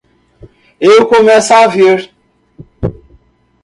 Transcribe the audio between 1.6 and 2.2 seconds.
ver.